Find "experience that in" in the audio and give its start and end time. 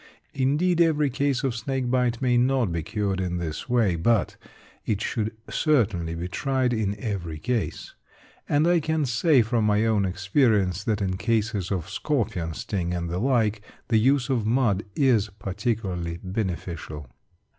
10.05-11.17